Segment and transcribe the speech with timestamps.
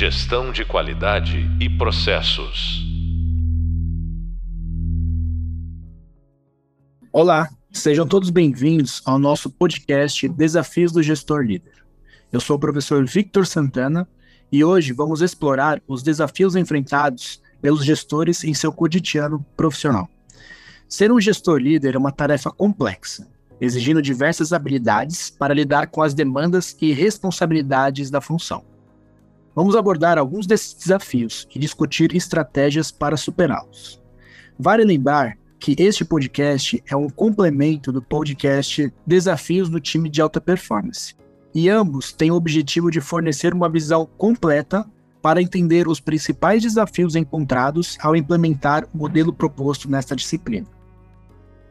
[0.00, 2.86] Gestão de qualidade e processos.
[7.12, 11.84] Olá, sejam todos bem-vindos ao nosso podcast Desafios do Gestor Líder.
[12.30, 14.08] Eu sou o professor Victor Santana
[14.52, 20.08] e hoje vamos explorar os desafios enfrentados pelos gestores em seu cotidiano profissional.
[20.88, 23.26] Ser um gestor líder é uma tarefa complexa,
[23.60, 28.77] exigindo diversas habilidades para lidar com as demandas e responsabilidades da função.
[29.58, 34.00] Vamos abordar alguns desses desafios e discutir estratégias para superá-los.
[34.56, 40.40] Vale lembrar que este podcast é um complemento do podcast Desafios do Time de Alta
[40.40, 41.16] Performance,
[41.52, 44.88] e ambos têm o objetivo de fornecer uma visão completa
[45.20, 50.68] para entender os principais desafios encontrados ao implementar o modelo proposto nesta disciplina.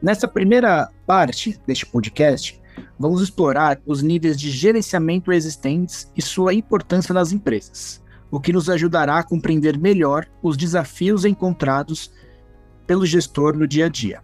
[0.02, 2.60] Nessa primeira parte deste podcast,
[2.98, 8.68] vamos explorar os níveis de gerenciamento existentes e sua importância nas empresas, o que nos
[8.68, 12.10] ajudará a compreender melhor os desafios encontrados
[12.86, 14.22] pelo gestor no dia a dia.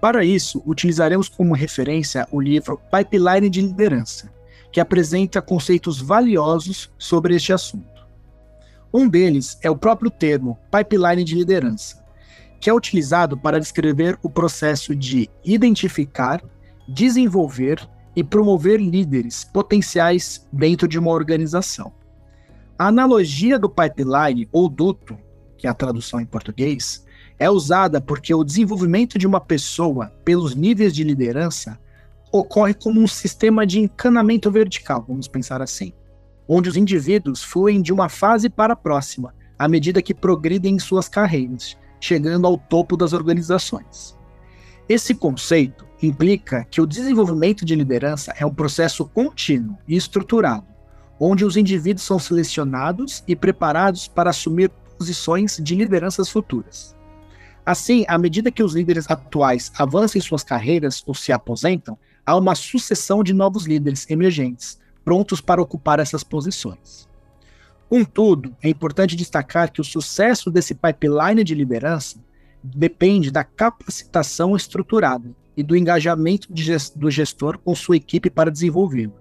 [0.00, 4.32] Para isso, utilizaremos como referência o livro Pipeline de Liderança,
[4.70, 8.06] que apresenta conceitos valiosos sobre este assunto.
[8.92, 12.02] Um deles é o próprio termo pipeline de liderança,
[12.60, 16.42] que é utilizado para descrever o processo de identificar,
[16.88, 17.86] desenvolver
[18.16, 21.92] e promover líderes potenciais dentro de uma organização.
[22.78, 25.16] A analogia do pipeline ou duto,
[25.56, 27.04] que é a tradução em português,
[27.38, 31.78] é usada porque o desenvolvimento de uma pessoa pelos níveis de liderança
[32.32, 35.92] ocorre como um sistema de encanamento vertical, vamos pensar assim,
[36.46, 40.78] onde os indivíduos fluem de uma fase para a próxima, à medida que progridem em
[40.78, 44.16] suas carreiras, chegando ao topo das organizações.
[44.88, 50.66] Esse conceito implica que o desenvolvimento de liderança é um processo contínuo e estruturado,
[51.18, 56.96] onde os indivíduos são selecionados e preparados para assumir posições de lideranças futuras.
[57.66, 62.36] Assim, à medida que os líderes atuais avançam em suas carreiras ou se aposentam, há
[62.36, 67.08] uma sucessão de novos líderes emergentes, prontos para ocupar essas posições.
[67.88, 72.18] Contudo, é importante destacar que o sucesso desse pipeline de liderança
[72.62, 76.46] depende da capacitação estruturada e do engajamento
[76.94, 79.12] do gestor com sua equipe para desenvolvê-lo.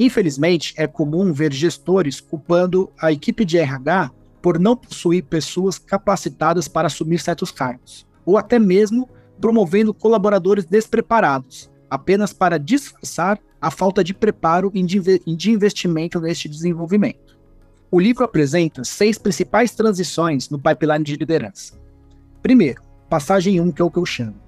[0.00, 4.10] Infelizmente, é comum ver gestores culpando a equipe de RH
[4.40, 9.06] por não possuir pessoas capacitadas para assumir certos cargos, ou até mesmo
[9.38, 17.38] promovendo colaboradores despreparados, apenas para disfarçar a falta de preparo e de investimento neste desenvolvimento.
[17.90, 21.78] O livro apresenta seis principais transições no pipeline de liderança.
[22.42, 24.41] Primeiro, passagem 1, um, que é o que eu chamo,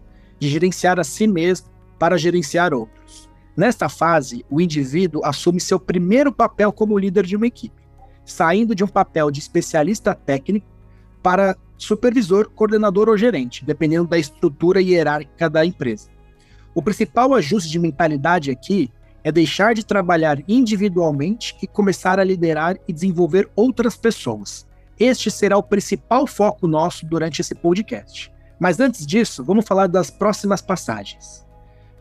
[0.44, 1.68] de gerenciar a si mesmo
[1.98, 3.30] para gerenciar outros.
[3.56, 7.82] Nesta fase, o indivíduo assume seu primeiro papel como líder de uma equipe,
[8.24, 10.66] saindo de um papel de especialista técnico
[11.22, 16.10] para supervisor, coordenador ou gerente, dependendo da estrutura hierárquica da empresa.
[16.74, 18.90] O principal ajuste de mentalidade aqui
[19.22, 24.66] é deixar de trabalhar individualmente e começar a liderar e desenvolver outras pessoas.
[24.98, 28.33] Este será o principal foco nosso durante esse podcast.
[28.58, 31.44] Mas antes disso, vamos falar das próximas passagens.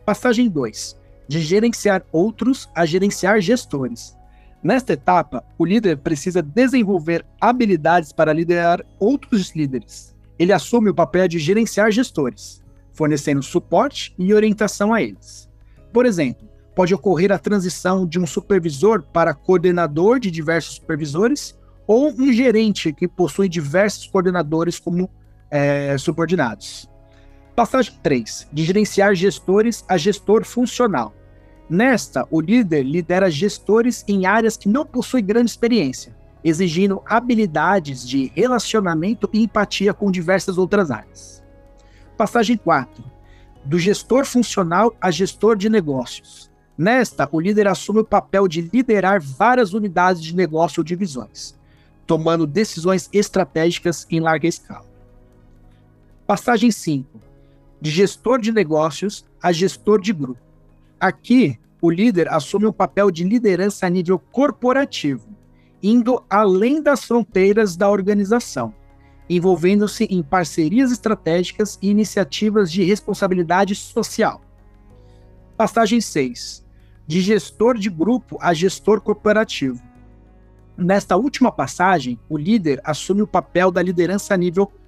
[0.04, 4.16] Passagem 2: de gerenciar outros a gerenciar gestores.
[4.62, 10.14] Nesta etapa, o líder precisa desenvolver habilidades para liderar outros líderes.
[10.38, 12.62] Ele assume o papel de gerenciar gestores,
[12.92, 15.48] fornecendo suporte e orientação a eles.
[15.92, 21.56] Por exemplo, pode ocorrer a transição de um supervisor para coordenador de diversos supervisores
[21.86, 25.10] ou um gerente que possui diversos coordenadores como
[25.50, 26.88] é, subordinados.
[27.54, 28.48] Passagem 3.
[28.52, 31.14] De gerenciar gestores a gestor funcional.
[31.70, 38.30] Nesta, o líder lidera gestores em áreas que não possuem grande experiência, exigindo habilidades de
[38.34, 41.42] relacionamento e empatia com diversas outras áreas.
[42.16, 43.02] Passagem 4.
[43.64, 46.50] Do gestor funcional a gestor de negócios.
[46.76, 51.54] Nesta, o líder assume o papel de liderar várias unidades de negócio ou divisões,
[52.04, 54.93] tomando decisões estratégicas em larga escala.
[56.26, 57.20] Passagem 5.
[57.82, 60.40] De gestor de negócios a gestor de grupo.
[60.98, 65.28] Aqui, o líder assume o papel de liderança a nível corporativo,
[65.82, 68.74] indo além das fronteiras da organização,
[69.28, 74.40] envolvendo-se em parcerias estratégicas e iniciativas de responsabilidade social.
[75.58, 76.64] Passagem 6
[77.06, 79.78] de gestor de grupo a gestor corporativo.
[80.74, 84.83] Nesta última passagem, o líder assume o papel da liderança a nível corporativo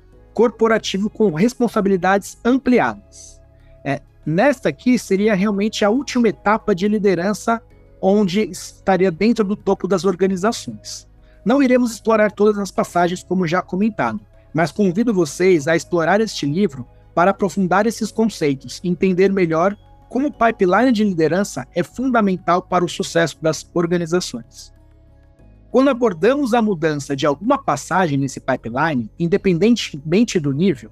[1.08, 3.40] com responsabilidades ampliadas.
[3.82, 7.62] É, nesta aqui seria realmente a última etapa de liderança
[8.02, 11.08] onde estaria dentro do topo das organizações.
[11.42, 14.20] Não iremos explorar todas as passagens como já comentado,
[14.52, 19.74] mas convido vocês a explorar este livro para aprofundar esses conceitos e entender melhor
[20.06, 24.75] como o pipeline de liderança é fundamental para o sucesso das organizações.
[25.76, 30.90] Quando abordamos a mudança de alguma passagem nesse pipeline, independentemente do nível,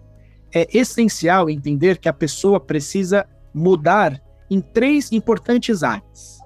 [0.55, 4.21] é essencial entender que a pessoa precisa mudar
[4.51, 6.39] em três importantes áreas: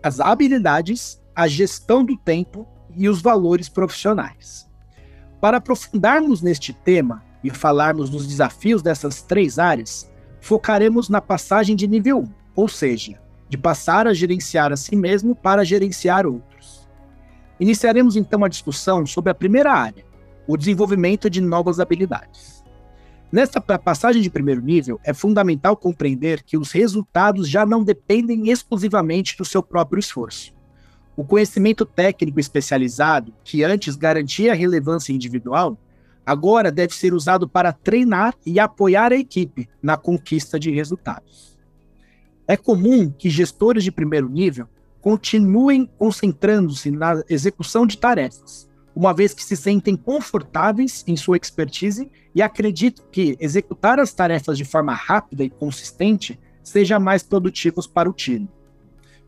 [0.00, 2.64] as habilidades, a gestão do tempo
[2.94, 4.70] e os valores profissionais.
[5.40, 10.08] Para aprofundarmos neste tema e falarmos dos desafios dessas três áreas,
[10.40, 15.34] focaremos na passagem de nível 1, ou seja, de passar a gerenciar a si mesmo
[15.34, 16.55] para gerenciar outros.
[17.58, 20.04] Iniciaremos então a discussão sobre a primeira área,
[20.46, 22.62] o desenvolvimento de novas habilidades.
[23.32, 29.36] Nesta passagem de primeiro nível, é fundamental compreender que os resultados já não dependem exclusivamente
[29.36, 30.54] do seu próprio esforço.
[31.16, 35.76] O conhecimento técnico especializado, que antes garantia relevância individual,
[36.24, 41.58] agora deve ser usado para treinar e apoiar a equipe na conquista de resultados.
[42.46, 44.68] É comum que gestores de primeiro nível
[45.06, 52.10] continuem concentrando-se na execução de tarefas, uma vez que se sentem confortáveis em sua expertise
[52.34, 58.10] e acreditam que executar as tarefas de forma rápida e consistente seja mais produtivo para
[58.10, 58.50] o time.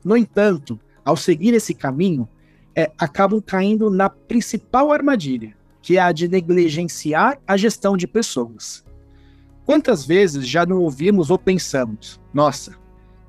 [0.04, 2.28] No entanto, ao seguir esse caminho,
[2.74, 8.84] é, acabam caindo na principal armadilha, que é a de negligenciar a gestão de pessoas.
[9.64, 12.76] Quantas vezes já não ouvimos ou pensamos, nossa,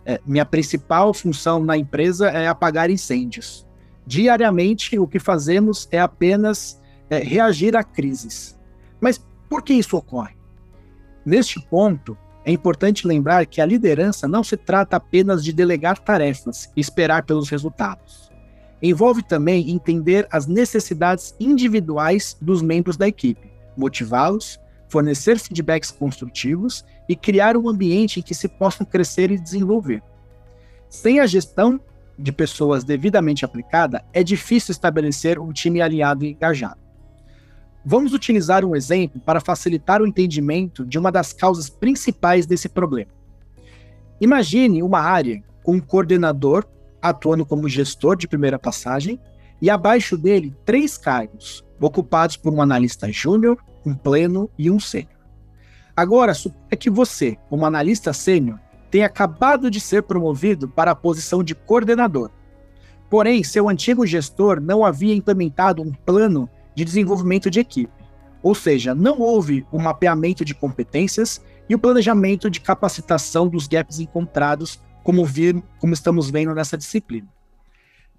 [0.09, 3.63] é, minha principal função na empresa é apagar incêndios.
[4.07, 8.57] Diariamente, o que fazemos é apenas é, reagir a crises.
[9.00, 10.35] Mas por que isso ocorre?
[11.23, 16.71] Neste ponto, é importante lembrar que a liderança não se trata apenas de delegar tarefas
[16.75, 18.31] e esperar pelos resultados.
[18.81, 23.47] Envolve também entender as necessidades individuais dos membros da equipe,
[23.77, 24.59] motivá-los,
[24.89, 30.03] fornecer feedbacks construtivos e criar um ambiente em que se possam crescer e desenvolver.
[30.89, 31.80] Sem a gestão
[32.18, 36.80] de pessoas devidamente aplicada, é difícil estabelecer um time alinhado e engajado.
[37.86, 43.12] Vamos utilizar um exemplo para facilitar o entendimento de uma das causas principais desse problema.
[44.19, 46.65] Imagine uma área com um coordenador
[47.01, 49.19] atuando como gestor de primeira passagem
[49.62, 55.19] e abaixo dele três cargos, ocupados por um analista júnior, um pleno e um sênior.
[55.95, 58.59] Agora, suponha que você, como analista sênior,
[58.89, 62.31] tenha acabado de ser promovido para a posição de coordenador.
[63.09, 67.91] Porém, seu antigo gestor não havia implementado um plano de desenvolvimento de equipe.
[68.41, 73.99] Ou seja, não houve um mapeamento de competências e o planejamento de capacitação dos gaps
[73.99, 77.27] encontrados, como, vir, como estamos vendo nessa disciplina.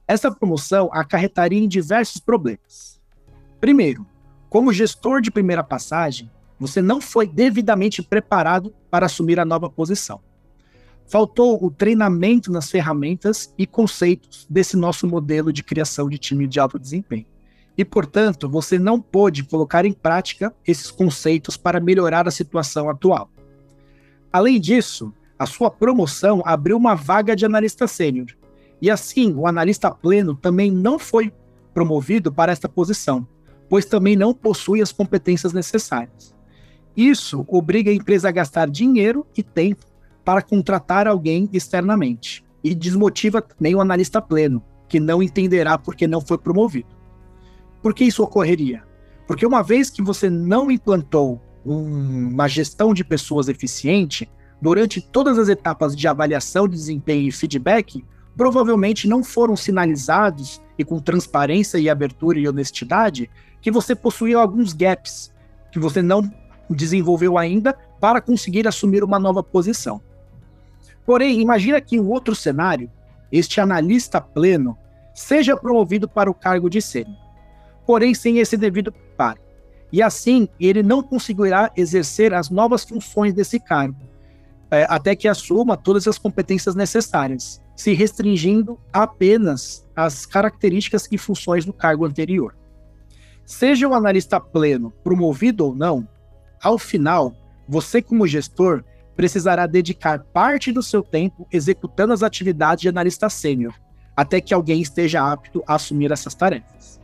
[0.07, 3.01] Essa promoção acarretaria em diversos problemas.
[3.61, 4.07] Primeiro,
[4.51, 10.21] como gestor de primeira passagem, você não foi devidamente preparado para assumir a nova posição.
[11.07, 16.59] Faltou o treinamento nas ferramentas e conceitos desse nosso modelo de criação de time de
[16.59, 17.27] alto desempenho
[17.79, 23.31] e, portanto, você não pôde colocar em prática esses conceitos para melhorar a situação atual.
[24.33, 28.27] Além disso, a sua promoção abriu uma vaga de analista sênior,
[28.83, 31.33] e assim o analista pleno também não foi
[31.73, 33.27] promovido para esta posição,
[33.71, 36.35] pois também não possui as competências necessárias.
[36.97, 39.87] Isso obriga a empresa a gastar dinheiro e tempo
[40.25, 46.21] para contratar alguém externamente, e desmotiva também o analista pleno, que não entenderá porque não
[46.21, 46.89] foi promovido.
[47.81, 48.83] Por que isso ocorreria?
[49.27, 54.29] Porque uma vez que você não implantou um, uma gestão de pessoas eficiente,
[54.61, 58.05] durante todas as etapas de avaliação de desempenho e feedback,
[58.37, 64.73] provavelmente não foram sinalizados e com transparência e abertura e honestidade que você possuía alguns
[64.73, 65.33] gaps
[65.71, 66.31] que você não
[66.69, 70.01] desenvolveu ainda para conseguir assumir uma nova posição.
[71.05, 72.91] Porém, imagina que em outro cenário,
[73.31, 74.77] este analista pleno
[75.15, 77.31] seja promovido para o cargo de sênior
[77.91, 79.41] porém sem esse devido preparo.
[79.93, 83.97] E assim, ele não conseguirá exercer as novas funções desse cargo,
[84.71, 91.65] é, até que assuma todas as competências necessárias, se restringindo apenas às características e funções
[91.65, 92.55] do cargo anterior.
[93.51, 96.07] Seja o analista pleno promovido ou não,
[96.63, 97.35] ao final,
[97.69, 98.85] você, como gestor,
[99.17, 103.75] precisará dedicar parte do seu tempo executando as atividades de analista sênior,
[104.17, 107.01] até que alguém esteja apto a assumir essas tarefas.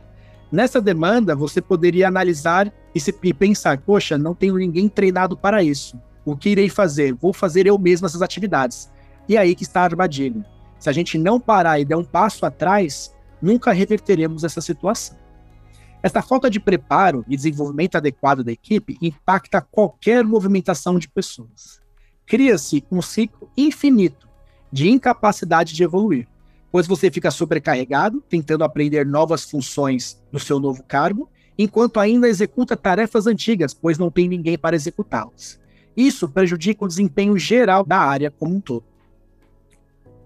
[0.49, 5.61] Nessa demanda, você poderia analisar e, se, e pensar: poxa, não tenho ninguém treinado para
[5.61, 6.01] isso.
[6.23, 7.13] O que irei fazer?
[7.13, 8.89] Vou fazer eu mesmo essas atividades.
[9.27, 10.45] E aí que está a armadilha.
[10.79, 15.26] Se a gente não parar e der um passo atrás, nunca reverteremos essa situação.
[16.01, 21.81] Essa falta de preparo e desenvolvimento adequado da equipe impacta qualquer movimentação de pessoas.
[22.25, 24.27] Cria-se um ciclo infinito
[24.71, 26.27] de incapacidade de evoluir,
[26.71, 32.77] pois você fica sobrecarregado, tentando aprender novas funções no seu novo cargo, enquanto ainda executa
[32.77, 35.59] tarefas antigas, pois não tem ninguém para executá-las.
[35.95, 38.85] Isso prejudica o desempenho geral da área como um todo.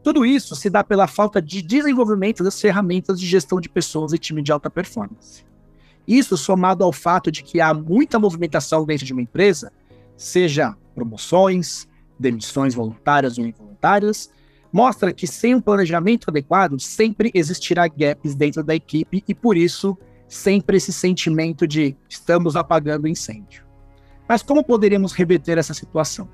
[0.03, 4.17] Tudo isso se dá pela falta de desenvolvimento das ferramentas de gestão de pessoas e
[4.17, 5.45] time de alta performance.
[6.07, 9.71] Isso somado ao fato de que há muita movimentação dentro de uma empresa,
[10.17, 11.87] seja promoções,
[12.19, 14.29] demissões voluntárias ou involuntárias,
[14.71, 19.97] mostra que sem um planejamento adequado sempre existirá gaps dentro da equipe e por isso
[20.27, 23.65] sempre esse sentimento de estamos apagando o incêndio.
[24.27, 26.29] Mas como poderíamos reverter essa situação?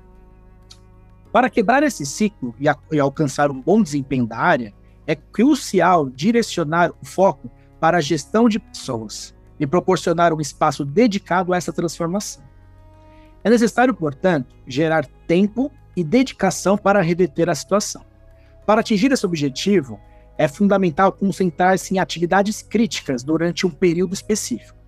[1.32, 4.72] Para quebrar esse ciclo e, e alcançar um bom desempenho da área,
[5.06, 11.52] é crucial direcionar o foco para a gestão de pessoas e proporcionar um espaço dedicado
[11.52, 12.42] a essa transformação.
[13.42, 18.04] É necessário, portanto, gerar tempo e dedicação para reverter a situação.
[18.66, 19.98] Para atingir esse objetivo,
[20.36, 24.78] é fundamental concentrar-se em atividades críticas durante um período específico.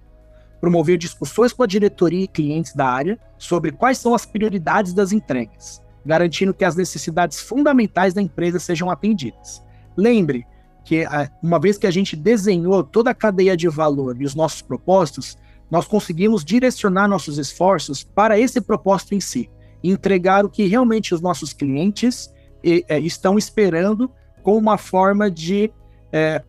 [0.60, 5.10] Promover discussões com a diretoria e clientes da área sobre quais são as prioridades das
[5.10, 9.62] entregas, garantindo que as necessidades fundamentais da empresa sejam atendidas.
[9.96, 10.46] Lembre
[10.84, 11.04] que,
[11.42, 15.36] uma vez que a gente desenhou toda a cadeia de valor e os nossos propósitos,
[15.70, 19.48] nós conseguimos direcionar nossos esforços para esse propósito em si,
[19.82, 22.32] entregar o que realmente os nossos clientes
[22.62, 24.10] é, estão esperando
[24.42, 25.70] com uma forma de
[26.12, 26.42] é,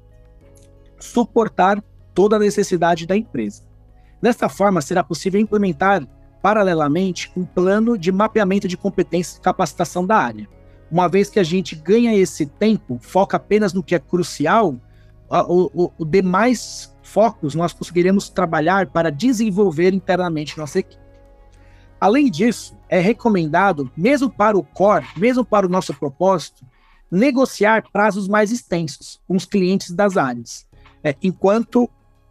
[1.00, 1.84] suportar
[2.14, 3.64] toda a necessidade da empresa.
[4.22, 6.08] Desta forma, será possível implementar
[6.42, 10.48] paralelamente um plano de mapeamento de competências e capacitação da área.
[10.92, 14.76] Uma vez que a gente ganha esse tempo, foca apenas no que é crucial,
[15.30, 21.02] o, o, o demais focos nós conseguiremos trabalhar para desenvolver internamente nossa equipe.
[22.00, 26.66] Além disso, é recomendado, mesmo para o core, mesmo para o nosso propósito,
[27.10, 30.68] negociar prazos mais extensos com os clientes das áreas,
[31.04, 31.90] é, enquanto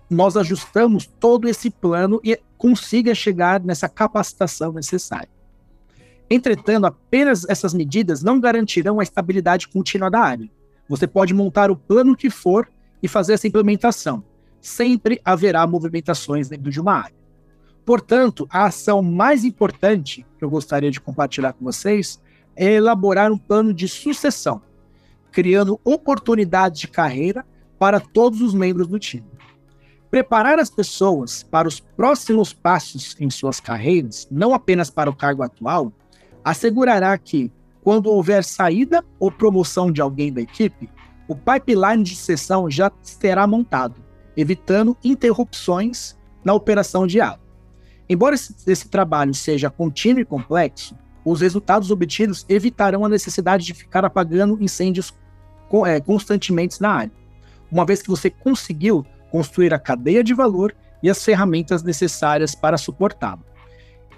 [0.09, 5.40] nós ajustamos todo esse plano e consiga chegar nessa capacitação necessária.
[6.31, 10.49] Entretanto, apenas essas medidas não garantirão a estabilidade contínua da área.
[10.89, 12.69] Você pode montar o plano que for
[13.03, 14.23] e fazer essa implementação.
[14.61, 17.21] Sempre haverá movimentações dentro de uma área.
[17.85, 22.21] Portanto, a ação mais importante que eu gostaria de compartilhar com vocês
[22.55, 24.63] é elaborar um plano de sucessão,
[25.33, 27.45] criando oportunidades de carreira
[27.79, 29.27] para todos os membros do time.
[30.11, 35.43] Preparar as pessoas para os próximos passos em suas carreiras, não apenas para o cargo
[35.43, 35.93] atual,
[36.45, 40.89] assegurará que, quando houver saída ou promoção de alguém da equipe,
[41.29, 43.97] o pipeline de sucessão já será montado,
[44.37, 47.41] evitando interrupções na operação diária.
[48.09, 53.75] Embora esse, esse trabalho seja contínuo e complexo, os resultados obtidos evitarão a necessidade de
[53.75, 55.15] ficar apagando incêndios
[55.87, 57.13] é, constantemente na área,
[57.71, 62.77] uma vez que você conseguiu construir a cadeia de valor e as ferramentas necessárias para
[62.77, 63.45] suportá-lo.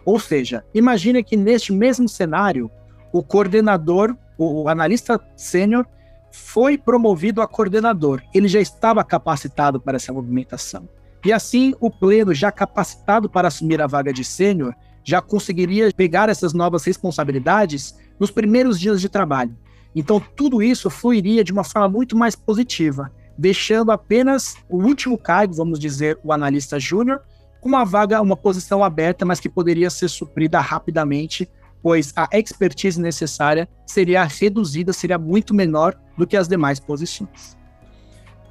[0.04, 2.71] Ou seja, imagine que neste mesmo cenário,
[3.12, 5.87] o coordenador, o analista sênior,
[6.30, 8.23] foi promovido a coordenador.
[8.35, 10.88] Ele já estava capacitado para essa movimentação.
[11.25, 16.28] E assim, o pleno, já capacitado para assumir a vaga de sênior, já conseguiria pegar
[16.28, 19.56] essas novas responsabilidades nos primeiros dias de trabalho.
[19.94, 25.54] Então, tudo isso fluiria de uma forma muito mais positiva, deixando apenas o último cargo,
[25.54, 27.21] vamos dizer, o analista júnior,
[27.62, 31.49] com uma vaga, uma posição aberta, mas que poderia ser suprida rapidamente,
[31.81, 37.57] pois a expertise necessária seria reduzida, seria muito menor do que as demais posições.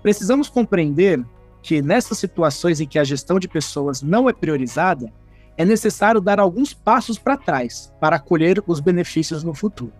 [0.02, 1.22] Precisamos compreender
[1.62, 5.12] que nessas situações em que a gestão de pessoas não é priorizada,
[5.58, 9.94] é necessário dar alguns passos para trás para colher os benefícios no futuro.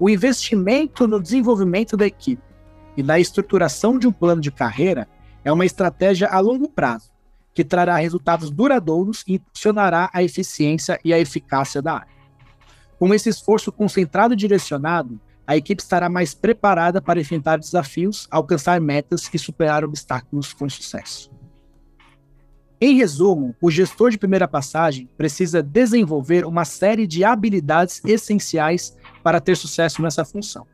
[0.00, 2.42] O investimento no desenvolvimento da equipe
[2.96, 5.08] e na estruturação de um plano de carreira
[5.44, 7.15] é uma estratégia a longo prazo,
[7.56, 12.14] que trará resultados duradouros e impulsionará a eficiência e a eficácia da área.
[12.98, 18.78] Com esse esforço concentrado e direcionado, a equipe estará mais preparada para enfrentar desafios, alcançar
[18.78, 21.30] metas e superar obstáculos com sucesso.
[22.78, 29.40] Em resumo, o gestor de primeira passagem precisa desenvolver uma série de habilidades essenciais para
[29.40, 30.66] ter sucesso nessa função.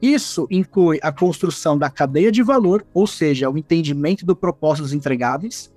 [0.00, 4.94] Isso inclui a construção da cadeia de valor, ou seja, o entendimento do propósito dos
[4.94, 5.73] entregáveis,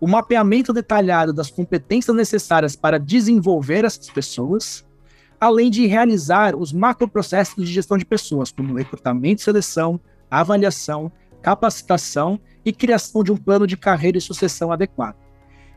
[0.00, 4.86] o mapeamento detalhado das competências necessárias para desenvolver essas pessoas,
[5.40, 10.00] além de realizar os macroprocessos de gestão de pessoas, como recrutamento e seleção,
[10.30, 11.10] avaliação,
[11.42, 15.16] capacitação e criação de um plano de carreira e sucessão adequado.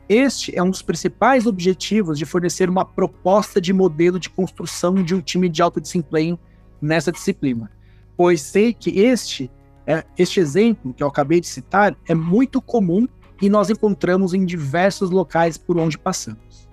[0.08, 5.14] Este é um dos principais objetivos de fornecer uma proposta de modelo de construção de
[5.14, 6.38] um time de alto desempenho
[6.80, 7.70] nessa disciplina,
[8.16, 9.50] pois sei que este,
[9.86, 13.06] é, este exemplo que eu acabei de citar é muito comum
[13.42, 16.68] e nós encontramos em diversos locais por onde passamos.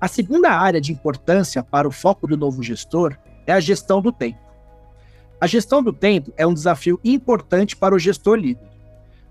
[0.00, 3.16] A segunda área de importância para o foco do novo gestor
[3.46, 4.40] é a gestão do tempo.
[5.40, 8.68] A gestão do tempo é um desafio importante para o gestor líder,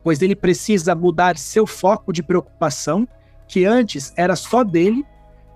[0.02, 3.06] pois ele precisa mudar seu foco de preocupação,
[3.48, 5.06] que antes era só dele,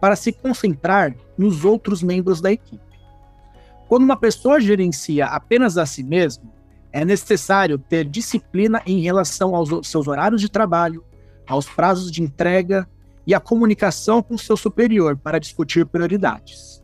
[0.02, 2.84] para se concentrar nos outros membros da equipe.
[3.88, 6.52] Quando uma pessoa gerencia apenas a si mesmo,
[6.92, 11.04] é necessário ter disciplina em relação aos seus horários de trabalho,
[11.48, 12.88] aos prazos de entrega
[13.26, 16.84] e à comunicação com seu superior para discutir prioridades.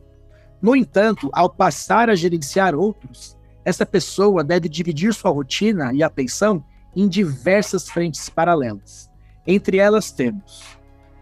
[0.62, 6.64] No entanto, ao passar a gerenciar outros, essa pessoa deve dividir sua rotina e atenção
[6.94, 9.10] em diversas frentes paralelas.
[9.46, 10.76] Entre elas temos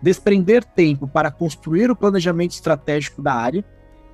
[0.04, 3.64] desprender tempo para construir o planejamento estratégico da área,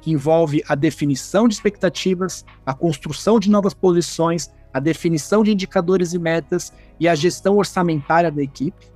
[0.00, 6.12] que envolve a definição de expectativas, a construção de novas posições, a definição de indicadores
[6.12, 8.90] e metas e a gestão orçamentária da equipe.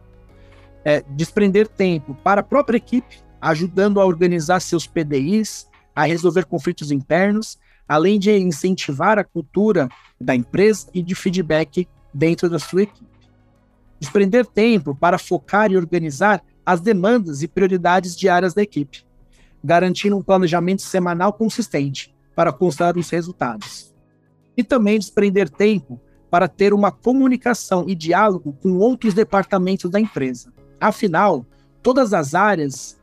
[0.85, 6.91] É, desprender tempo para a própria equipe, ajudando a organizar seus PDIs, a resolver conflitos
[6.91, 9.89] internos, além de incentivar a cultura
[10.21, 13.15] da empresa e de feedback dentro da sua equipe.
[13.99, 19.05] Desprender tempo para focar e organizar as demandas e prioridades diárias da equipe,
[19.63, 23.94] garantindo um planejamento semanal consistente para constar os resultados
[24.57, 30.53] e também desprender tempo para ter uma comunicação e diálogo com outros departamentos da empresa.
[30.81, 31.47] Afinal,
[31.83, 33.01] todas as áreas,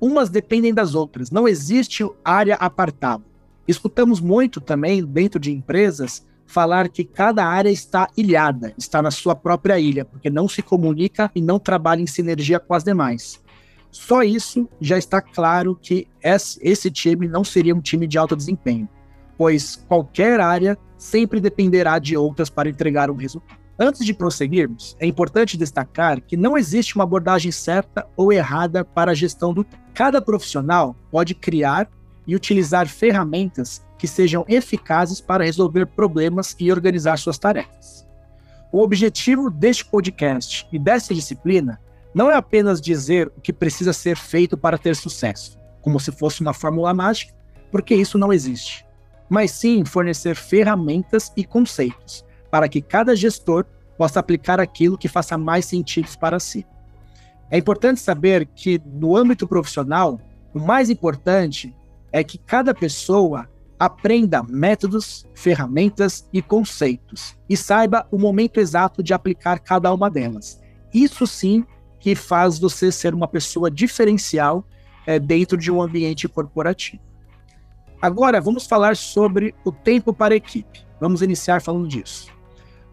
[0.00, 3.22] umas dependem das outras, não existe área apartada.
[3.68, 9.36] Escutamos muito também dentro de empresas falar que cada área está ilhada, está na sua
[9.36, 13.40] própria ilha, porque não se comunica e não trabalha em sinergia com as demais.
[13.90, 18.88] Só isso já está claro que esse time não seria um time de alto desempenho,
[19.40, 23.58] pois qualquer área sempre dependerá de outras para entregar um resultado.
[23.78, 29.12] Antes de prosseguirmos, é importante destacar que não existe uma abordagem certa ou errada para
[29.12, 29.82] a gestão do tempo.
[29.94, 31.88] Cada profissional pode criar
[32.26, 38.06] e utilizar ferramentas que sejam eficazes para resolver problemas e organizar suas tarefas.
[38.70, 41.80] O objetivo deste podcast e desta disciplina
[42.14, 46.42] não é apenas dizer o que precisa ser feito para ter sucesso, como se fosse
[46.42, 47.32] uma fórmula mágica,
[47.70, 48.84] porque isso não existe
[49.30, 53.64] mas sim fornecer ferramentas e conceitos para que cada gestor
[53.96, 56.66] possa aplicar aquilo que faça mais sentido para si.
[57.48, 60.20] É importante saber que, no âmbito profissional,
[60.52, 61.74] o mais importante
[62.12, 69.14] é que cada pessoa aprenda métodos, ferramentas e conceitos e saiba o momento exato de
[69.14, 70.60] aplicar cada uma delas.
[70.92, 71.64] Isso sim
[71.98, 74.66] que faz você ser uma pessoa diferencial
[75.06, 77.09] é, dentro de um ambiente corporativo.
[78.00, 80.86] Agora, vamos falar sobre o tempo para a equipe.
[80.98, 82.32] Vamos iniciar falando disso.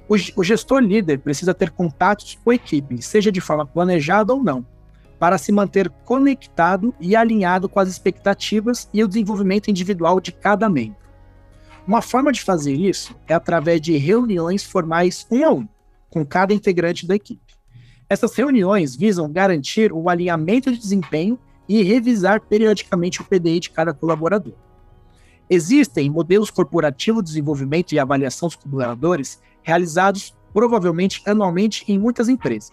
[0.09, 4.43] O, o gestor líder precisa ter contatos com a equipe, seja de forma planejada ou
[4.43, 4.65] não,
[5.17, 10.69] para se manter conectado e alinhado com as expectativas e o desenvolvimento individual de cada
[10.69, 10.97] membro.
[11.87, 15.67] Uma forma de fazer isso é através de reuniões formais um a um,
[16.09, 17.55] com cada integrante da equipe.
[18.09, 23.93] Essas reuniões visam garantir o alinhamento de desempenho e revisar periodicamente o PDI de cada
[23.93, 24.66] colaborador.
[25.49, 32.71] Existem modelos corporativos de desenvolvimento e avaliação dos colaboradores realizados provavelmente anualmente em muitas empresas.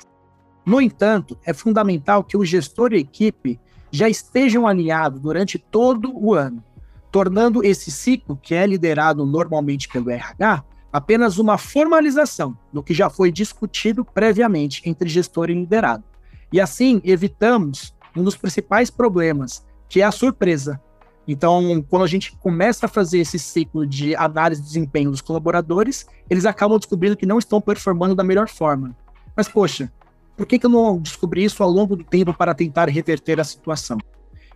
[0.64, 3.60] No entanto, é fundamental que o gestor e a equipe
[3.90, 6.64] já estejam alinhados durante todo o ano,
[7.12, 13.10] tornando esse ciclo, que é liderado normalmente pelo RH, apenas uma formalização do que já
[13.10, 16.04] foi discutido previamente entre gestor e liderado.
[16.52, 20.80] E assim evitamos um dos principais problemas, que é a surpresa,
[21.26, 26.06] então, quando a gente começa a fazer esse ciclo de análise de desempenho dos colaboradores,
[26.28, 28.94] eles acabam descobrindo que não estão performando da melhor forma.
[29.34, 29.90] Mas, poxa,
[30.36, 33.44] por que, que eu não descobri isso ao longo do tempo para tentar reverter a
[33.44, 33.98] situação?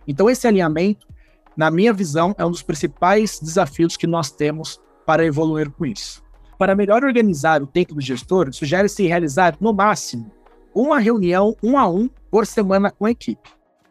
[0.07, 1.07] Então, esse alinhamento,
[1.57, 6.23] na minha visão, é um dos principais desafios que nós temos para evoluir com isso.
[6.57, 10.31] Para melhor organizar o tempo do gestor, sugere-se realizar, no máximo,
[10.73, 13.49] uma reunião um a um por semana com a equipe.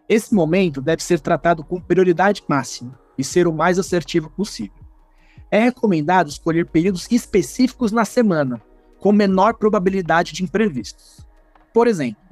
[0.08, 4.78] Esse momento deve ser tratado com prioridade máxima e ser o mais assertivo possível.
[5.50, 8.62] É recomendado escolher períodos específicos na semana,
[8.98, 11.26] com menor probabilidade de imprevistos.
[11.74, 12.22] Por exemplo,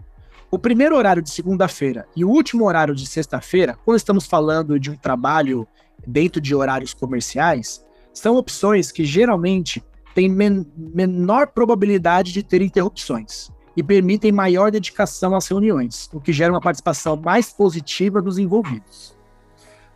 [0.50, 4.90] o primeiro horário de segunda-feira e o último horário de sexta-feira, quando estamos falando de
[4.90, 5.68] um trabalho
[6.06, 9.84] dentro de horários comerciais, são opções que geralmente
[10.14, 16.32] têm men menor probabilidade de ter interrupções e permitem maior dedicação às reuniões, o que
[16.32, 19.14] gera uma participação mais positiva dos envolvidos.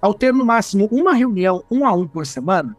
[0.00, 2.76] Ao ter no máximo uma reunião um a um por semana,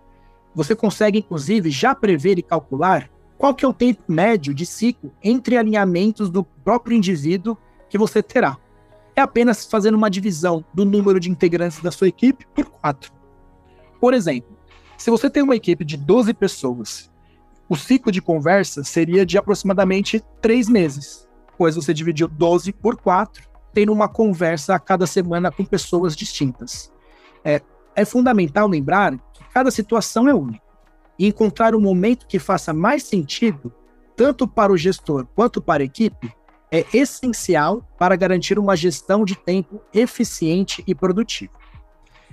[0.53, 5.11] você consegue inclusive já prever e calcular qual que é o tempo médio de ciclo
[5.23, 7.57] entre alinhamentos do próprio indivíduo
[7.89, 8.57] que você terá.
[9.15, 13.11] É apenas fazendo uma divisão do número de integrantes da sua equipe por quatro.
[13.99, 14.57] Por exemplo,
[14.97, 17.10] se você tem uma equipe de 12 pessoas,
[17.71, 21.25] o ciclo de conversa seria de aproximadamente três meses,
[21.57, 26.91] pois você dividiu 12 por 4, tendo uma conversa a cada semana com pessoas distintas.
[27.45, 27.61] É,
[27.95, 30.61] é fundamental lembrar que cada situação é única
[31.17, 33.73] e encontrar o um momento que faça mais sentido,
[34.17, 36.29] tanto para o gestor quanto para a equipe,
[36.69, 41.53] é essencial para garantir uma gestão de tempo eficiente e produtiva.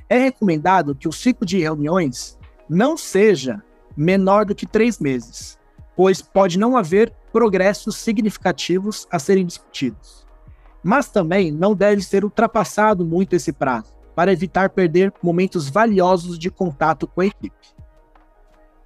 [0.08, 2.36] É recomendado que o ciclo de reuniões
[2.68, 3.62] não seja
[3.98, 5.58] menor do que três meses,
[5.96, 10.24] pois pode não haver progressos significativos a serem discutidos.
[10.84, 16.48] Mas também não deve ser ultrapassado muito esse prazo, para evitar perder momentos valiosos de
[16.48, 17.56] contato com a equipe.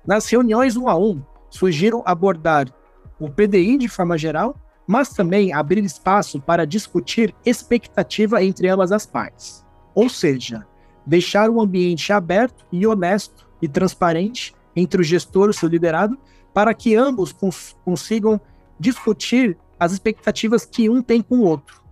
[0.07, 2.73] Nas reuniões um a um, sugiro abordar
[3.21, 9.05] o PDI de forma geral, mas também abrir espaço para discutir expectativa entre ambas as
[9.05, 9.65] partes.
[9.95, 10.67] Ou seja,
[11.07, 16.19] deixar o ambiente aberto e honesto e transparente entre o gestor e o seu liderado,
[16.53, 18.41] para que ambos cons consigam
[18.79, 21.83] discutir as expectativas que um tem com o outro.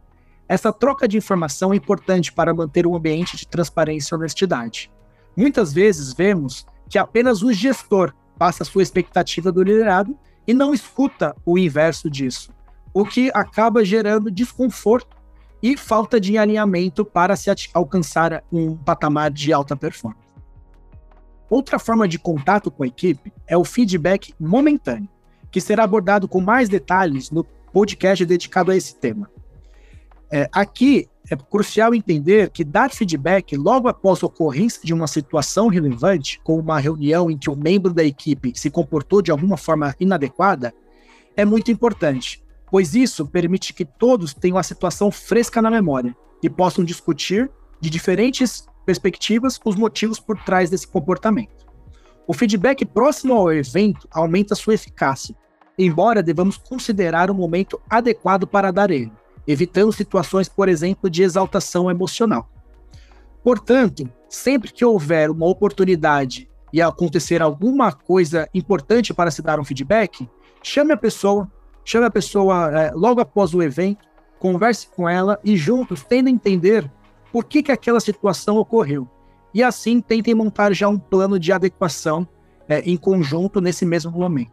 [0.48, 4.90] Essa troca de informação é importante para manter um ambiente de transparência e honestidade.
[5.36, 10.74] Muitas vezes vemos que apenas o gestor passa a sua expectativa do liderado e não
[10.74, 12.52] escuta o inverso disso,
[12.92, 15.16] o que acaba gerando desconforto
[15.62, 20.29] e falta de alinhamento para se alcançar um patamar de alta performance.
[21.50, 25.08] Outra forma de contato com a equipe é o feedback momentâneo,
[25.50, 29.28] que será abordado com mais detalhes no podcast dedicado a esse tema.
[30.30, 35.66] É, aqui é crucial entender que dar feedback logo após a ocorrência de uma situação
[35.66, 39.94] relevante, como uma reunião em que um membro da equipe se comportou de alguma forma
[39.98, 40.72] inadequada,
[41.36, 46.48] é muito importante, pois isso permite que todos tenham a situação fresca na memória e
[46.48, 51.64] possam discutir de diferentes perspectivas os motivos por trás desse comportamento.
[52.26, 55.36] O feedback próximo ao evento aumenta sua eficácia,
[55.78, 59.12] embora devamos considerar o momento adequado para dar ele
[59.46, 62.48] evitando situações, por exemplo, de exaltação emocional.
[63.42, 69.64] Portanto, sempre que houver uma oportunidade e acontecer alguma coisa importante para se dar um
[69.64, 70.28] feedback,
[70.62, 71.50] chame a pessoa,
[71.84, 74.06] chame a pessoa é, logo após o evento,
[74.38, 76.90] converse com ela e juntos tentem entender
[77.32, 79.08] por que, que aquela situação ocorreu.
[79.52, 82.26] E assim tentem montar já um plano de adequação
[82.68, 84.52] é, em conjunto nesse mesmo momento.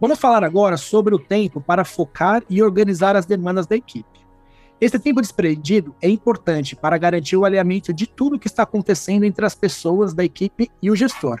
[0.00, 4.26] Vamos falar agora sobre o tempo para focar e organizar as demandas da equipe.
[4.78, 9.44] Esse tempo desprendido é importante para garantir o alinhamento de tudo que está acontecendo entre
[9.46, 11.40] as pessoas da equipe e o gestor.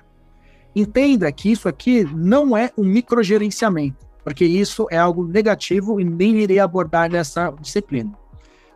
[0.74, 6.38] Entenda que isso aqui não é um microgerenciamento, porque isso é algo negativo e nem
[6.38, 8.12] irei abordar nessa disciplina.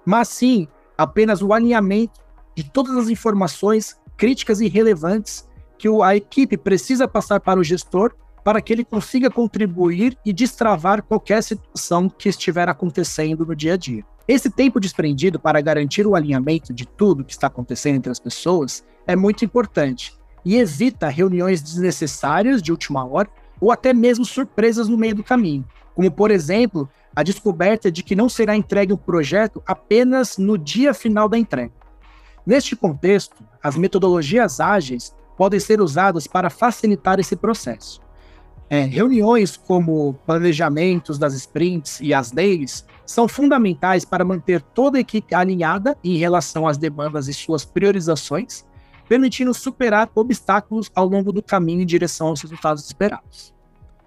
[0.04, 0.68] Mas sim
[1.00, 2.20] apenas o alinhamento
[2.54, 8.12] de todas as informações críticas e relevantes que a equipe precisa passar para o gestor
[8.44, 13.76] para que ele consiga contribuir e destravar qualquer situação que estiver acontecendo no dia a
[13.76, 14.04] dia.
[14.28, 18.84] Esse tempo desprendido para garantir o alinhamento de tudo que está acontecendo entre as pessoas
[19.06, 24.98] é muito importante e evita reuniões desnecessárias de última hora ou até mesmo surpresas no
[24.98, 29.62] meio do caminho, como por exemplo a descoberta de que não será entregue um projeto
[29.66, 31.72] apenas no dia final da entrega.
[32.46, 38.00] Neste contexto, as metodologias ágeis podem ser usadas para facilitar esse processo.
[38.68, 45.00] É, reuniões como planejamentos das sprints e as dailies são fundamentais para manter toda a
[45.00, 48.64] equipe alinhada em relação às demandas e suas priorizações,
[49.08, 53.52] permitindo superar obstáculos ao longo do caminho em direção aos resultados esperados.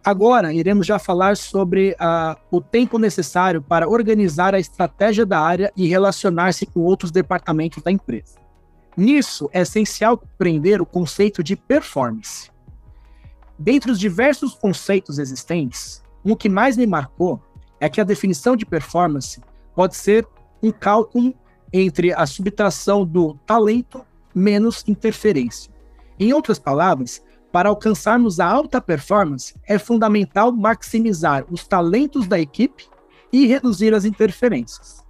[0.05, 5.71] Agora, iremos já falar sobre uh, o tempo necessário para organizar a estratégia da área
[5.77, 8.35] e relacionar-se com outros departamentos da empresa.
[8.97, 12.51] Nisso, é essencial compreender o conceito de performance.
[13.57, 17.41] Dentre os diversos conceitos existentes, um que mais me marcou
[17.79, 19.41] é que a definição de performance
[19.73, 20.27] pode ser
[20.61, 21.33] um cálculo
[21.71, 25.71] entre a subtração do talento menos interferência.
[26.19, 32.87] Em outras palavras, para alcançarmos a alta performance, é fundamental maximizar os talentos da equipe
[33.31, 35.05] e reduzir as interferências.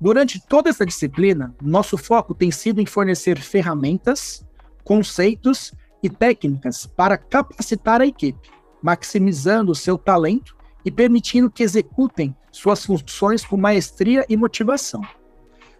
[0.00, 4.44] Durante toda essa disciplina, nosso foco tem sido em fornecer ferramentas,
[4.82, 8.50] conceitos e técnicas para capacitar a equipe,
[8.82, 15.02] maximizando seu talento e permitindo que executem suas funções com maestria e motivação.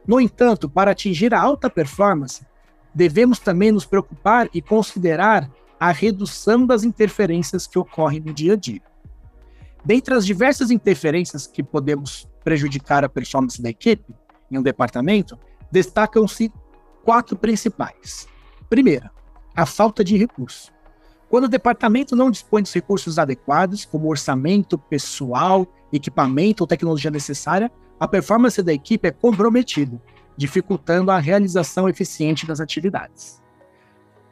[0.06, 2.46] No entanto, para atingir a alta performance,
[2.94, 5.50] devemos também nos preocupar e considerar
[5.80, 8.82] a redução das interferências que ocorrem no dia a dia.
[9.82, 14.14] Dentre as diversas interferências que podemos prejudicar a performance da equipe
[14.50, 15.38] em um departamento,
[15.72, 16.52] destacam-se
[17.02, 18.28] quatro principais.
[18.68, 19.10] Primeira,
[19.56, 20.70] a falta de recursos.
[21.30, 27.70] Quando o departamento não dispõe dos recursos adequados, como orçamento, pessoal, equipamento ou tecnologia necessária,
[27.98, 30.00] a performance da equipe é comprometida,
[30.36, 33.40] dificultando a realização eficiente das atividades.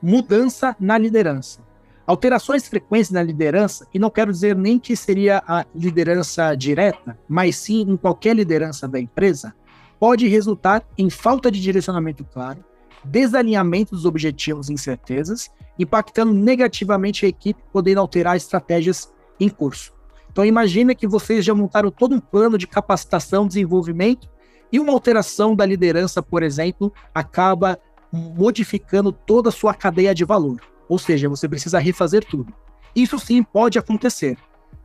[0.03, 1.61] Mudança na liderança.
[2.07, 7.57] Alterações frequentes na liderança, e não quero dizer nem que seria a liderança direta, mas
[7.57, 9.55] sim em qualquer liderança da empresa,
[10.01, 12.65] pode resultar em falta de direcionamento claro,
[13.05, 19.93] desalinhamento dos objetivos e incertezas, impactando negativamente a equipe, podendo alterar estratégias em curso.
[20.31, 24.29] Então imagina que vocês já montaram todo um plano de capacitação, desenvolvimento,
[24.71, 27.79] e uma alteração da liderança, por exemplo, acaba
[28.13, 30.61] modificando toda a sua cadeia de valor.
[30.89, 32.53] Ou seja, você precisa refazer tudo.
[32.95, 34.39] Isso sim pode acontecer,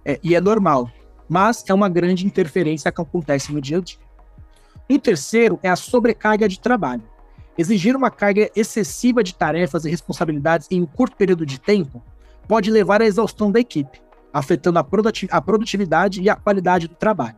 [0.06, 0.92] é, e é normal,
[1.28, 4.00] mas é uma grande interferência que acontece no dia a dia.
[4.90, 7.04] O terceiro é a sobrecarga de trabalho.
[7.58, 12.04] Exigir uma carga excessiva de tarefas e responsabilidades em um curto período de tempo
[12.48, 14.02] pode levar à exaustão da equipe,
[14.34, 17.38] afetando a produtividade e a qualidade do trabalho.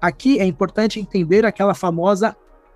[0.00, 2.34] Aqui é importante entender aquela famosa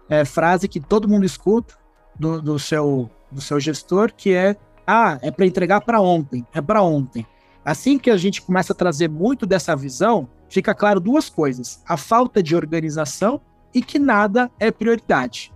[0.09, 1.74] é, frase que todo mundo escuta
[2.18, 6.61] do, do, seu, do seu gestor, que é: ah, é para entregar para ontem, é
[6.61, 7.27] para ontem.
[7.64, 11.96] Assim que a gente começa a trazer muito dessa visão, fica claro duas coisas: a
[11.96, 13.40] falta de organização
[13.74, 15.53] e que nada é prioridade.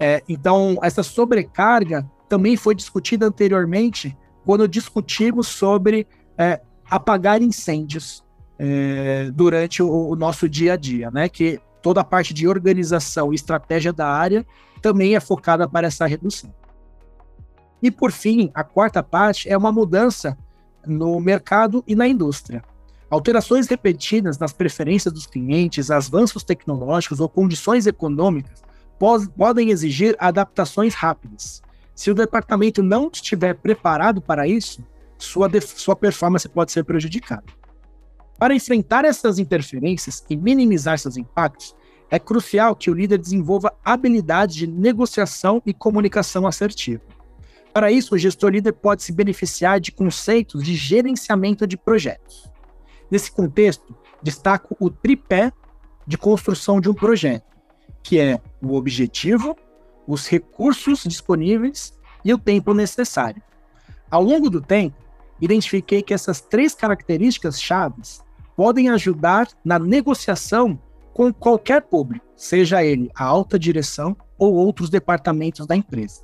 [0.00, 6.60] É, então, essa sobrecarga também foi discutida anteriormente quando discutimos sobre é,
[6.90, 8.24] apagar incêndios
[8.58, 11.28] é, durante o, o, nosso dia a dia, né?
[11.28, 14.46] Que toda a parte de organização e estratégia da área
[14.82, 16.52] também é focada para essa redução.
[17.80, 20.36] E por fim, a quarta parte é uma mudança
[20.86, 22.62] no mercado e na indústria.
[23.08, 28.62] Alterações repetidas nas preferências dos clientes, avanços tecnológicos ou condições econômicas
[29.36, 31.62] podem exigir adaptações rápidas.
[31.94, 34.84] Se o departamento não estiver preparado para isso,
[35.18, 37.44] sua, sua performance pode ser prejudicada.
[38.38, 41.76] Para enfrentar essas interferências e minimizar seus impactos,
[42.12, 47.00] é crucial que o líder desenvolva habilidades de negociação e comunicação assertiva.
[47.72, 52.52] Para isso, o gestor líder pode se beneficiar de conceitos de gerenciamento de projetos.
[53.10, 55.50] Nesse contexto, destaco o tripé
[56.06, 57.46] de construção de um projeto,
[58.02, 59.56] que é o objetivo,
[60.06, 63.42] os recursos disponíveis e o tempo necessário.
[64.10, 64.98] Ao longo do tempo,
[65.40, 68.22] identifiquei que essas três características chaves
[68.54, 70.78] podem ajudar na negociação
[71.12, 76.22] com qualquer público, seja ele a alta direção ou outros departamentos da empresa.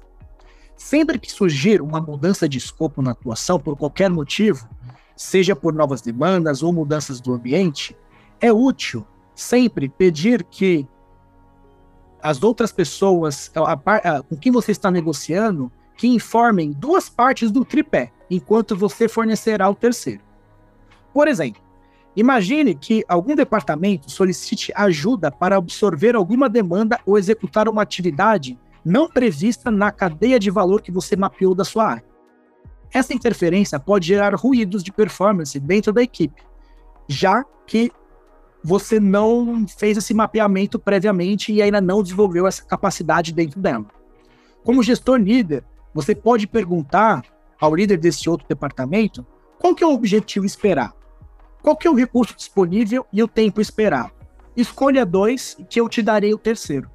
[0.77, 4.69] Sempre que surgir uma mudança de escopo na atuação por qualquer motivo,
[5.17, 7.97] seja por novas demandas ou mudanças do ambiente,
[8.41, 10.87] é útil sempre pedir que
[12.23, 17.65] as outras pessoas a, a, com quem você está negociando que informem duas partes do
[17.65, 20.23] tripé, enquanto você fornecerá o terceiro.
[21.13, 21.61] Por exemplo,
[22.17, 29.09] imagine que algum departamento solicite ajuda para absorver alguma demanda ou executar uma atividade não
[29.09, 32.05] prevista na cadeia de valor que você mapeou da sua área.
[32.93, 36.43] Essa interferência pode gerar ruídos de performance dentro da equipe,
[37.07, 37.93] já que
[38.65, 43.87] você não fez esse mapeamento previamente e ainda não desenvolveu essa capacidade dentro dela.
[44.65, 47.23] Como gestor líder, você pode perguntar
[47.61, 49.27] ao líder desse outro departamento
[49.59, 50.95] qual que é o objetivo esperado,
[51.63, 54.13] qual que é o recurso disponível e o tempo esperado.
[54.57, 56.91] Escolha dois que eu te darei o terceiro.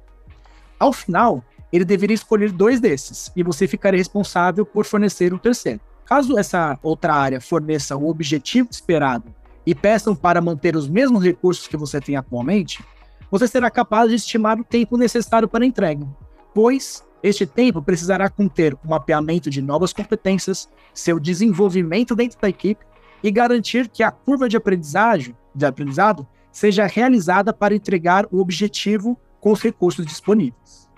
[0.78, 5.80] Ao final, ele deveria escolher dois desses e você ficaria responsável por fornecer o terceiro.
[6.04, 9.34] Caso essa outra área forneça o objetivo esperado
[9.66, 12.84] e peçam para manter os mesmos recursos que você tem atualmente,
[13.30, 16.06] você será capaz de estimar o tempo necessário para a entrega,
[16.54, 22.84] pois este tempo precisará conter o mapeamento de novas competências, seu desenvolvimento dentro da equipe
[23.24, 29.18] e garantir que a curva de aprendizagem, de aprendizado seja realizada para entregar o objetivo
[29.40, 30.90] com os recursos disponíveis.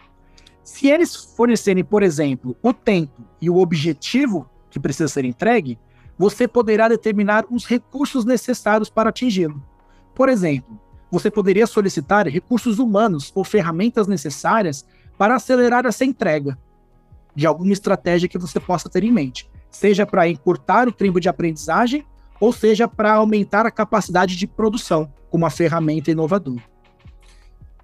[0.61, 5.79] Se eles fornecerem, por exemplo, o tempo e o objetivo que precisa ser entregue,
[6.19, 9.63] você poderá determinar os recursos necessários para atingi-lo.
[10.13, 14.85] Por exemplo, você poderia solicitar recursos humanos ou ferramentas necessárias
[15.17, 16.59] para acelerar essa entrega
[17.37, 19.49] de alguma estratégia que você possa ter em mente.
[19.71, 22.05] seja para encurtar o tempo de aprendizagem
[22.41, 26.63] ou seja para aumentar a capacidade de produção com uma ferramenta inovadora.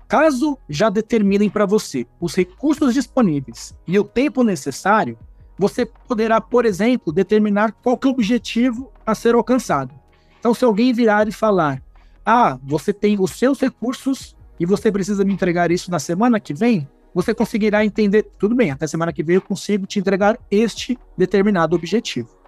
[0.08, 5.18] Caso já determinem para você os recursos disponíveis e o tempo necessário,
[5.58, 9.94] você poderá, por exemplo, determinar qual é o objetivo a ser alcançado.
[10.38, 11.82] Então, se alguém virar e falar:
[12.26, 16.52] "Ah, você tem os seus recursos e você precisa me entregar isso na semana que
[16.52, 20.98] vem", você conseguirá entender, tudo bem, até semana que vem eu consigo te entregar este
[21.16, 22.41] determinado objetivo.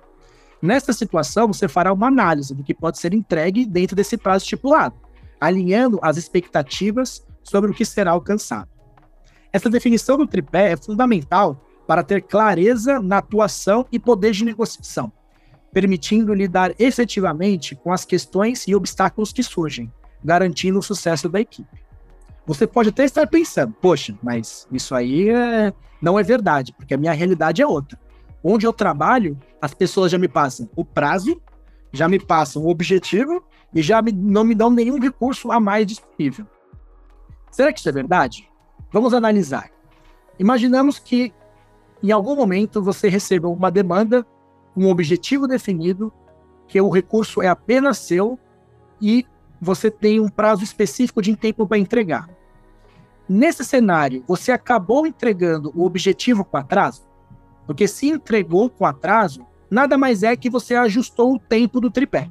[0.62, 4.95] Nesta situação, você fará uma análise do que pode ser entregue dentro desse prazo estipulado,
[5.40, 8.69] alinhando as expectativas sobre o que será alcançado.
[9.53, 15.12] Essa definição do tripé é fundamental para ter clareza na atuação e poder de negociação,
[15.73, 19.93] permitindo lidar efetivamente com as questões e obstáculos que surgem,
[20.25, 21.85] garantindo o sucesso da equipe.
[22.47, 25.73] Você pode até estar pensando, poxa, mas isso aí é...
[26.01, 27.99] não é verdade, porque a minha realidade é outra.
[28.47, 31.41] Onde eu trabalho, as pessoas já me passam o prazo,
[31.91, 33.43] já me passam o objetivo
[33.75, 36.47] e já me, não me dão nenhum recurso a mais disponível.
[37.51, 38.51] Será que isso é verdade?
[38.93, 39.71] Vamos analisar.
[40.39, 41.33] Imaginamos que
[42.03, 44.27] em algum momento você recebeu uma demanda,
[44.77, 46.13] um objetivo definido,
[46.69, 48.39] que o recurso é apenas seu
[49.01, 49.25] e
[49.59, 52.29] você tem um prazo específico de tempo para entregar.
[53.27, 57.13] Nesse cenário, você acabou entregando o objetivo com atraso?
[57.66, 62.31] Porque se entregou com atraso, nada mais é que você ajustou o tempo do tripé.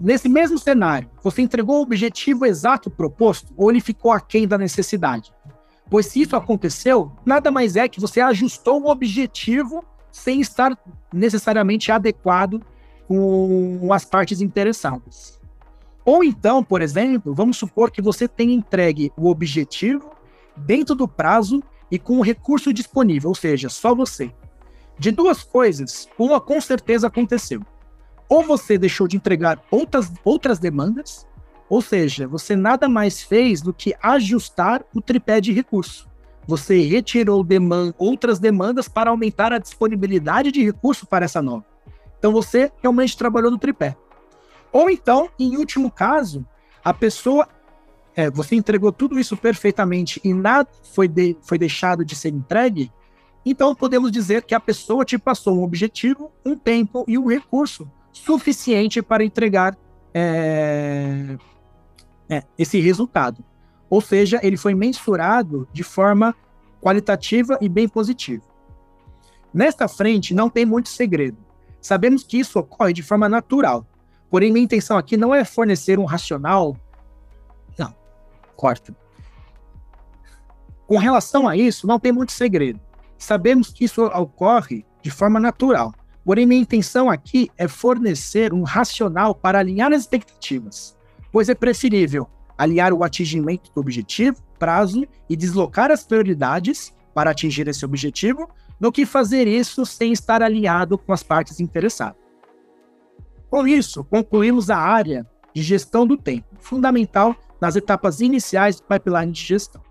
[0.00, 5.32] Nesse mesmo cenário, você entregou o objetivo exato proposto ou ele ficou aquém da necessidade?
[5.90, 10.76] Pois se isso aconteceu, nada mais é que você ajustou o objetivo sem estar
[11.12, 12.62] necessariamente adequado
[13.08, 15.40] com as partes interessadas.
[16.04, 20.10] Ou então, por exemplo, vamos supor que você tenha entregue o objetivo
[20.56, 24.32] dentro do prazo e com o recurso disponível, ou seja, só você.
[24.98, 27.62] De duas coisas, uma com certeza aconteceu.
[28.28, 31.26] Ou você deixou de entregar outras, outras demandas,
[31.68, 36.08] ou seja, você nada mais fez do que ajustar o tripé de recurso.
[36.46, 41.64] Você retirou deman outras demandas para aumentar a disponibilidade de recurso para essa nova.
[42.18, 43.96] Então você realmente trabalhou no tripé.
[44.72, 46.46] Ou então, em último caso,
[46.84, 47.46] a pessoa.
[48.18, 52.90] É, você entregou tudo isso perfeitamente e nada foi, de, foi deixado de ser entregue,
[53.46, 57.88] então podemos dizer que a pessoa te passou um objetivo, um tempo e um recurso
[58.12, 59.78] suficiente para entregar
[60.12, 61.38] é,
[62.28, 63.44] é, esse resultado.
[63.88, 66.34] Ou seja, ele foi mensurado de forma
[66.82, 68.42] qualitativa e bem positiva.
[69.54, 71.38] Nesta frente, não tem muito segredo.
[71.80, 73.86] Sabemos que isso ocorre de forma natural,
[74.30, 76.76] Porém, minha intenção aqui não é fornecer um racional.
[78.58, 78.92] Corta.
[80.84, 82.80] Com relação a isso, não tem muito segredo.
[83.16, 85.94] Sabemos que isso ocorre de forma natural.
[86.24, 90.98] Porém, minha intenção aqui é fornecer um racional para alinhar as expectativas,
[91.30, 97.68] pois é preferível alinhar o atingimento do objetivo, prazo e deslocar as prioridades para atingir
[97.68, 102.20] esse objetivo, do que fazer isso sem estar alinhado com as partes interessadas.
[103.48, 109.32] Com isso, concluímos a área de gestão do tempo, fundamental nas etapas iniciais do pipeline
[109.32, 109.82] de gestão.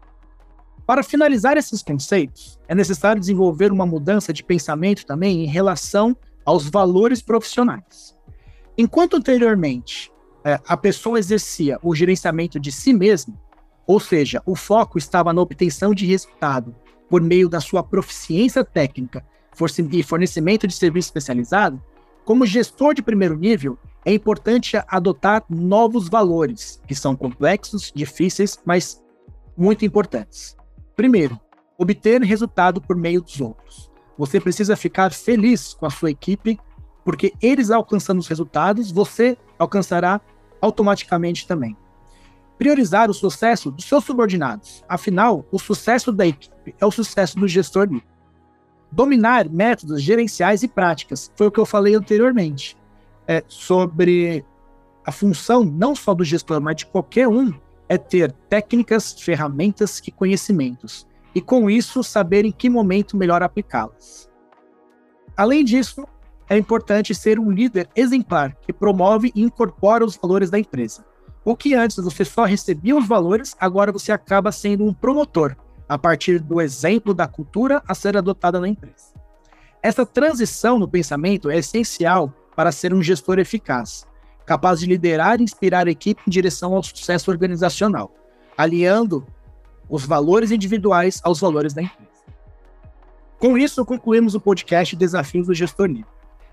[0.86, 6.16] Para finalizar esses conceitos, é necessário desenvolver uma mudança de pensamento também em relação
[6.46, 8.16] aos valores profissionais.
[8.78, 10.12] Enquanto anteriormente
[10.46, 13.34] é, a pessoa exercia o gerenciamento de si mesma,
[13.86, 16.74] ou seja, o foco estava na obtenção de resultado
[17.10, 19.26] por meio da sua proficiência técnica
[19.92, 21.82] e fornecimento de serviço especializado,
[22.24, 29.04] como gestor de primeiro nível, é importante adotar novos valores, que são complexos, difíceis, mas
[29.58, 30.56] muito importantes.
[30.96, 31.38] Primeiro,
[31.78, 33.92] obter resultado por meio dos outros.
[34.18, 36.58] Você precisa ficar feliz com a sua equipe,
[37.04, 40.22] porque eles alcançando os resultados, você alcançará
[40.62, 41.76] automaticamente também.
[42.58, 44.86] Priorizar o sucesso dos seus subordinados.
[44.88, 47.90] Afinal, o sucesso da equipe é o sucesso do gestor.
[48.90, 51.30] Dominar métodos gerenciais e práticas.
[51.36, 52.78] Foi o que eu falei anteriormente.
[53.28, 54.46] É, sobre
[55.06, 57.54] a função não só do gestor, mas de qualquer um,
[57.90, 61.08] é ter técnicas, ferramentas e conhecimentos.
[61.36, 64.30] E com isso, saber em que momento melhor aplicá-las.
[65.36, 66.06] Além disso,
[66.50, 71.06] é importante ser um líder exemplar que promove e incorpora os valores da empresa.
[71.44, 75.56] O que antes você só recebia os valores, agora você acaba sendo um promotor,
[75.88, 79.14] a partir do exemplo da cultura a ser adotada na empresa.
[79.82, 84.08] Essa transição no pensamento é essencial para ser um gestor eficaz,
[84.44, 88.12] capaz de liderar e inspirar a equipe em direção ao sucesso organizacional,
[88.58, 89.28] alinhando
[89.88, 92.24] os valores individuais aos valores da empresa.
[93.38, 96.08] Com isso, concluímos o podcast Desafios do Gestor Líder.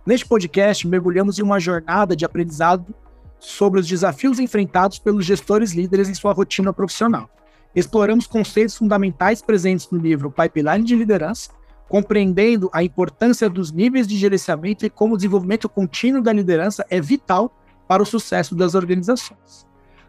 [0.05, 2.95] Neste podcast, mergulhamos em uma jornada de aprendizado
[3.39, 7.31] sobre os desafios enfrentados pelos gestores líderes em sua rotina profissional.
[7.75, 11.51] Exploramos conceitos fundamentais presentes no livro Pipeline de Liderança,
[11.95, 17.01] compreendendo a importância dos níveis de gerenciamento e como o desenvolvimento contínuo da liderança é
[17.01, 19.64] vital para o sucesso das organizações.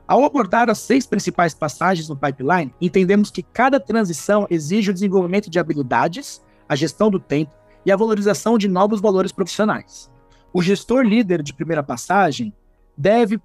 [0.08, 5.48] Ao abordar as seis principais passagens no pipeline, entendemos que cada transição exige o desenvolvimento
[5.48, 7.54] de habilidades, a gestão do tempo
[7.86, 10.10] e a valorização de novos valores profissionais.
[10.52, 12.52] O gestor líder de primeira passagem
[12.98, 13.40] deve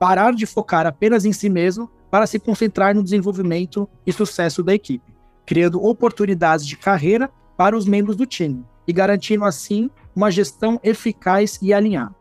[0.00, 4.74] parar de focar apenas em si mesmo para se concentrar no desenvolvimento e sucesso da
[4.74, 5.14] equipe,
[5.46, 11.58] criando oportunidades de carreira para os membros do time e garantindo assim uma gestão eficaz
[11.60, 12.14] e alinhada.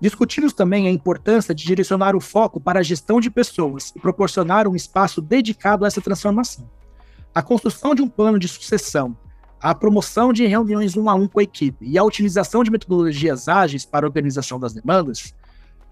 [0.00, 4.66] Discutimos também a importância de direcionar o foco para a gestão de pessoas e proporcionar
[4.66, 6.68] um espaço dedicado a essa transformação.
[7.34, 9.14] A construção de um plano de sucessão,
[9.60, 13.46] a promoção de reuniões um a um com a equipe e a utilização de metodologias
[13.46, 15.34] ágeis para a organização das demandas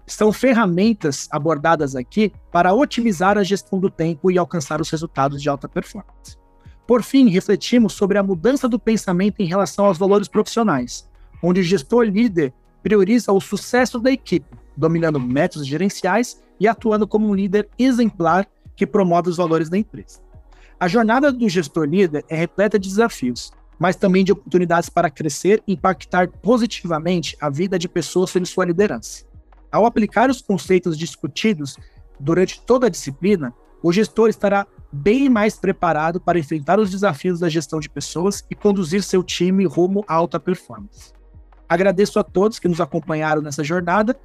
[0.07, 5.49] são ferramentas abordadas aqui para otimizar a gestão do tempo e alcançar os resultados de
[5.49, 6.42] alta performance.
[6.93, 11.09] Por fim, refletimos sobre a mudança do pensamento em relação aos valores profissionais,
[11.41, 17.27] onde o gestor líder prioriza o sucesso da equipe, dominando métodos gerenciais e atuando como
[17.27, 20.19] um líder exemplar que promove os valores da empresa.
[20.79, 25.63] A jornada do gestor líder é repleta de desafios, mas também de oportunidades para crescer
[25.67, 29.25] e impactar positivamente a vida de pessoas sob sua liderança.
[29.71, 31.75] Ao aplicar os conceitos discutidos
[32.19, 37.49] durante toda a disciplina, o gestor estará bem mais preparado para enfrentar os desafios da
[37.49, 41.11] gestão de pessoas e conduzir seu time rumo à alta performance.
[41.67, 44.15] Agradeço a todos que nos acompanharam nessa jornada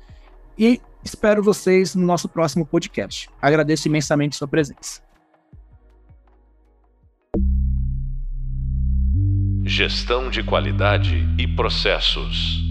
[0.58, 3.30] e espero vocês no nosso próximo podcast.
[3.40, 5.00] Agradeço imensamente sua presença.
[9.64, 12.67] Gestão de qualidade e processos.